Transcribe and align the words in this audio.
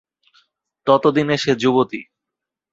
ততদিনে 0.87 1.35
সে 1.37 1.51
যুবতী। 1.55 2.01